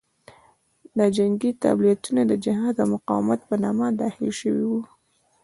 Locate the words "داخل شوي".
4.01-4.65